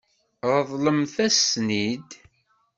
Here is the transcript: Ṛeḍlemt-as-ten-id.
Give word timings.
Ṛeḍlemt-as-ten-id. 0.55 2.09